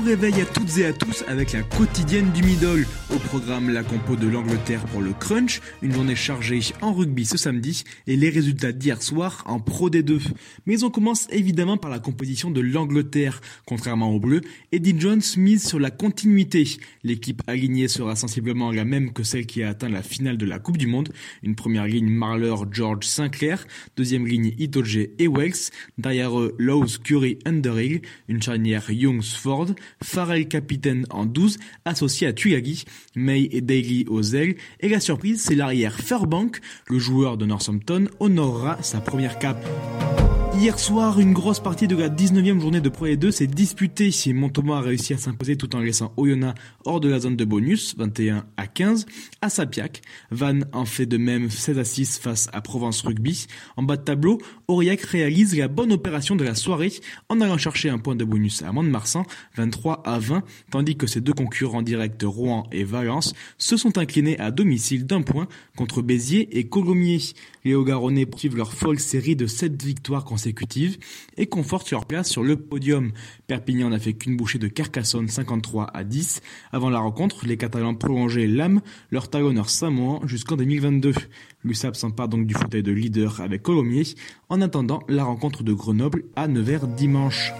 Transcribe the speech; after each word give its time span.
réveil 0.00 0.40
à 0.40 0.46
toutes 0.46 0.78
et 0.78 0.86
à 0.86 0.92
tous 0.92 1.24
avec 1.28 1.52
la 1.52 1.62
quotidienne 1.62 2.30
du 2.32 2.42
middle. 2.42 2.86
Au 3.14 3.18
programme, 3.18 3.70
la 3.70 3.82
compo 3.82 4.16
de 4.16 4.26
l'Angleterre 4.26 4.84
pour 4.86 5.00
le 5.00 5.12
crunch, 5.12 5.60
une 5.82 5.92
journée 5.92 6.16
chargée 6.16 6.60
en 6.80 6.92
rugby 6.92 7.26
ce 7.26 7.36
samedi 7.36 7.84
et 8.06 8.16
les 8.16 8.30
résultats 8.30 8.72
d'hier 8.72 9.02
soir 9.02 9.42
en 9.46 9.60
Pro 9.60 9.90
D2. 9.90 10.20
Mais 10.66 10.84
on 10.84 10.90
commence 10.90 11.26
évidemment 11.30 11.76
par 11.76 11.90
la 11.90 11.98
composition 11.98 12.50
de 12.50 12.60
l'Angleterre. 12.60 13.40
Contrairement 13.66 14.10
aux 14.10 14.20
Bleus, 14.20 14.40
Eddie 14.72 14.98
Jones 14.98 15.22
mise 15.36 15.66
sur 15.66 15.78
la 15.78 15.90
continuité. 15.90 16.66
L'équipe 17.02 17.42
alignée 17.46 17.88
sera 17.88 18.16
sensiblement 18.16 18.72
la 18.72 18.84
même 18.84 19.12
que 19.12 19.22
celle 19.22 19.46
qui 19.46 19.62
a 19.62 19.70
atteint 19.70 19.88
la 19.88 20.02
finale 20.02 20.38
de 20.38 20.46
la 20.46 20.58
Coupe 20.58 20.78
du 20.78 20.86
Monde. 20.86 21.12
Une 21.42 21.54
première 21.54 21.86
ligne 21.86 22.08
Marler, 22.08 22.54
George, 22.70 23.04
Sinclair. 23.06 23.66
Deuxième 23.96 24.26
ligne 24.26 24.54
Itoje 24.58 25.08
et 25.18 25.28
Wells. 25.28 25.70
Derrière 25.98 26.38
eux, 26.38 26.54
Lowe's, 26.58 26.98
Curry, 26.98 27.38
Underhill. 27.44 28.02
Une 28.28 28.42
charnière 28.42 28.90
Youngs, 28.90 29.22
Ford. 29.22 29.68
Farrell 30.02 30.48
capitaine 30.48 31.06
en 31.10 31.24
12, 31.24 31.58
associé 31.84 32.26
à 32.26 32.32
Tuyagi, 32.32 32.84
May 33.14 33.48
et 33.52 33.60
Daly 33.60 34.06
aux 34.08 34.22
ailes, 34.22 34.56
et 34.80 34.88
la 34.88 35.00
surprise 35.00 35.42
c'est 35.42 35.54
l'arrière 35.54 35.98
Fairbank, 35.98 36.60
le 36.88 36.98
joueur 36.98 37.36
de 37.36 37.46
Northampton, 37.46 38.06
honorera 38.18 38.82
sa 38.82 39.00
première 39.00 39.38
cape. 39.38 39.66
Hier 40.60 40.78
soir, 40.78 41.18
une 41.18 41.32
grosse 41.32 41.58
partie 41.58 41.88
de 41.88 41.96
la 41.96 42.10
19e 42.10 42.60
journée 42.60 42.82
de 42.82 42.90
Pro 42.90 43.06
E2 43.06 43.30
s'est 43.30 43.46
disputée 43.46 44.10
si 44.10 44.34
Montauban 44.34 44.74
a 44.74 44.82
réussi 44.82 45.14
à 45.14 45.16
s'imposer 45.16 45.56
tout 45.56 45.74
en 45.74 45.78
laissant 45.78 46.12
Oyonnax 46.18 46.60
hors 46.84 47.00
de 47.00 47.08
la 47.08 47.18
zone 47.18 47.34
de 47.34 47.46
bonus, 47.46 47.96
21 47.96 48.44
à 48.58 48.66
15, 48.66 49.06
à 49.40 49.48
Sapiac. 49.48 50.02
Van 50.30 50.58
en 50.74 50.84
fait 50.84 51.06
de 51.06 51.16
même 51.16 51.48
16 51.48 51.78
à 51.78 51.84
6 51.84 52.18
face 52.18 52.50
à 52.52 52.60
Provence 52.60 53.00
Rugby. 53.00 53.46
En 53.78 53.82
bas 53.82 53.96
de 53.96 54.02
tableau, 54.02 54.36
Aurillac 54.68 55.00
réalise 55.00 55.56
la 55.56 55.66
bonne 55.66 55.94
opération 55.94 56.36
de 56.36 56.44
la 56.44 56.54
soirée 56.54 56.92
en 57.30 57.40
allant 57.40 57.56
chercher 57.56 57.88
un 57.88 57.96
point 57.96 58.14
de 58.14 58.24
bonus 58.24 58.60
à 58.60 58.70
Mont-de-Marsan, 58.70 59.24
23 59.56 60.02
à 60.04 60.18
20, 60.18 60.42
tandis 60.70 60.94
que 60.94 61.06
ses 61.06 61.22
deux 61.22 61.32
concurrents 61.32 61.80
directs 61.80 62.22
Rouen 62.22 62.68
et 62.70 62.84
Valence 62.84 63.32
se 63.56 63.78
sont 63.78 63.96
inclinés 63.96 64.38
à 64.38 64.50
domicile 64.50 65.06
d'un 65.06 65.22
point 65.22 65.48
contre 65.74 66.02
Béziers 66.02 66.58
et 66.58 66.68
Colomiers. 66.68 67.32
Les 67.64 67.74
Hauts-Garonnais 67.74 68.26
poursuivent 68.26 68.58
leur 68.58 68.74
folle 68.74 68.98
série 68.98 69.36
de 69.36 69.46
7 69.46 69.82
victoires 69.82 70.26
consécutives 70.26 70.49
et 71.36 71.46
confortent 71.46 71.90
leur 71.90 72.06
place 72.06 72.28
sur 72.28 72.42
le 72.42 72.56
podium. 72.56 73.12
Perpignan 73.46 73.90
n'a 73.90 73.98
fait 73.98 74.14
qu'une 74.14 74.36
bouchée 74.36 74.58
de 74.58 74.68
Carcassonne 74.68 75.28
53 75.28 75.90
à 75.92 76.04
10. 76.04 76.40
Avant 76.72 76.90
la 76.90 76.98
rencontre, 76.98 77.46
les 77.46 77.56
Catalans 77.56 77.94
prolongeaient 77.94 78.46
l'âme, 78.46 78.80
leur 79.10 79.28
talonneur 79.28 79.70
samoan 79.70 80.20
jusqu'en 80.26 80.56
2022. 80.56 81.14
L'USAP 81.64 81.96
s'empare 81.96 82.28
donc 82.28 82.46
du 82.46 82.54
fauteuil 82.54 82.82
de 82.82 82.92
leader 82.92 83.40
avec 83.40 83.62
Colomiers 83.62 84.14
en 84.48 84.60
attendant 84.60 85.02
la 85.08 85.24
rencontre 85.24 85.62
de 85.62 85.72
Grenoble 85.72 86.24
à 86.36 86.48
Nevers 86.48 86.86
dimanche 86.86 87.52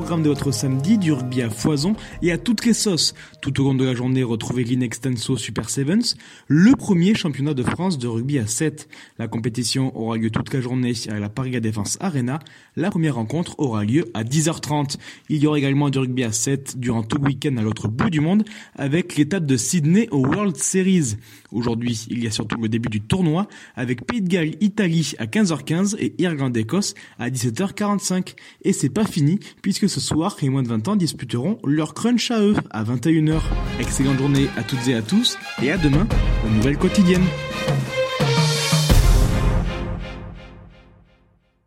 programme 0.00 0.22
de 0.22 0.30
votre 0.30 0.50
samedi, 0.50 0.96
du 0.96 1.12
rugby 1.12 1.42
à 1.42 1.50
foison 1.50 1.94
et 2.22 2.32
à 2.32 2.38
toutes 2.38 2.64
les 2.64 2.72
sauces. 2.72 3.12
Tout 3.42 3.60
au 3.60 3.64
long 3.64 3.74
de 3.74 3.84
la 3.84 3.94
journée, 3.94 4.22
retrouvez 4.22 4.64
l'Inextenso 4.64 5.36
Super 5.36 5.68
Sevens, 5.68 6.16
le 6.48 6.74
premier 6.74 7.14
championnat 7.14 7.52
de 7.52 7.62
France 7.62 7.98
de 7.98 8.08
rugby 8.08 8.38
à 8.38 8.46
7. 8.46 8.88
La 9.18 9.28
compétition 9.28 9.94
aura 9.94 10.16
lieu 10.16 10.30
toute 10.30 10.54
la 10.54 10.62
journée 10.62 10.94
à 11.10 11.18
la 11.18 11.28
Paris 11.28 11.60
Défense 11.60 11.98
Arena. 12.00 12.38
La 12.76 12.90
première 12.90 13.16
rencontre 13.16 13.56
aura 13.58 13.84
lieu 13.84 14.06
à 14.14 14.24
10h30. 14.24 14.96
Il 15.28 15.36
y 15.36 15.46
aura 15.46 15.58
également 15.58 15.90
du 15.90 15.98
rugby 15.98 16.24
à 16.24 16.32
7 16.32 16.78
durant 16.78 17.02
tout 17.02 17.18
le 17.18 17.26
week-end 17.26 17.54
à 17.58 17.62
l'autre 17.62 17.86
bout 17.86 18.08
du 18.08 18.20
monde 18.20 18.44
avec 18.76 19.16
l'étape 19.16 19.44
de 19.44 19.58
Sydney 19.58 20.08
au 20.12 20.26
World 20.26 20.56
Series. 20.56 21.16
Aujourd'hui, 21.52 22.06
il 22.08 22.24
y 22.24 22.26
a 22.26 22.30
surtout 22.30 22.58
le 22.58 22.70
début 22.70 22.88
du 22.88 23.02
tournoi 23.02 23.48
avec 23.76 24.06
Pays 24.06 24.22
de 24.22 24.28
Galles 24.28 24.54
Italie 24.62 25.12
à 25.18 25.26
15h15 25.26 25.96
et 25.98 26.14
Irlande 26.22 26.56
Écosse 26.56 26.94
à 27.18 27.28
17h45. 27.28 28.34
Et 28.62 28.72
c'est 28.72 28.88
pas 28.88 29.04
fini 29.04 29.40
puisque 29.60 29.89
ce 29.90 30.00
soir, 30.00 30.36
les 30.40 30.48
moins 30.48 30.62
de 30.62 30.68
20 30.68 30.88
ans 30.88 30.96
disputeront 30.96 31.58
leur 31.64 31.94
crunch 31.94 32.30
à 32.30 32.40
eux 32.40 32.54
à 32.70 32.84
21h. 32.84 33.40
Excellente 33.80 34.18
journée 34.18 34.48
à 34.56 34.62
toutes 34.62 34.86
et 34.88 34.94
à 34.94 35.02
tous 35.02 35.36
et 35.62 35.70
à 35.70 35.76
demain, 35.76 36.06
aux 36.46 36.50
nouvelles 36.50 36.78
quotidiennes. 36.78 37.26